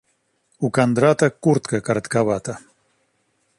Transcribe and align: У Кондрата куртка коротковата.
У 0.59 0.67
Кондрата 0.77 1.29
куртка 1.43 1.79
коротковата. 1.89 2.53